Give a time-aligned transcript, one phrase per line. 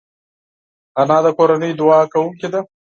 [1.01, 2.61] انا د کورنۍ دعا کوونکې ده